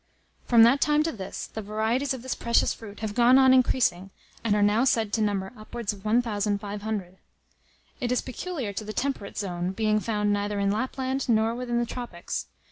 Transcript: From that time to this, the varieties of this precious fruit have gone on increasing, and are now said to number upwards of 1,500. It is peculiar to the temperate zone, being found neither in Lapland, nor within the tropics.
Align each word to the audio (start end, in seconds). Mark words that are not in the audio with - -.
From 0.47 0.63
that 0.63 0.81
time 0.81 1.03
to 1.03 1.11
this, 1.11 1.45
the 1.45 1.61
varieties 1.61 2.11
of 2.11 2.23
this 2.23 2.33
precious 2.33 2.73
fruit 2.73 3.01
have 3.01 3.13
gone 3.13 3.37
on 3.37 3.53
increasing, 3.53 4.09
and 4.43 4.55
are 4.55 4.63
now 4.63 4.83
said 4.83 5.13
to 5.13 5.21
number 5.21 5.53
upwards 5.55 5.93
of 5.93 6.03
1,500. 6.03 7.17
It 7.99 8.11
is 8.11 8.21
peculiar 8.23 8.73
to 8.73 8.83
the 8.83 8.93
temperate 8.93 9.37
zone, 9.37 9.73
being 9.73 9.99
found 9.99 10.33
neither 10.33 10.59
in 10.59 10.71
Lapland, 10.71 11.29
nor 11.29 11.53
within 11.53 11.77
the 11.77 11.85
tropics. 11.85 12.47